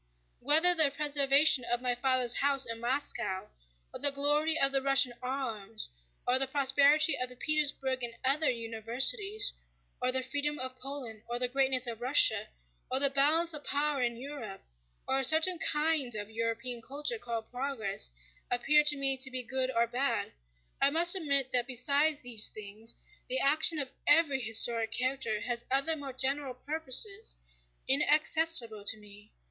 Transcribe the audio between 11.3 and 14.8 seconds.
the greatness of Russia, or the balance of power in Europe,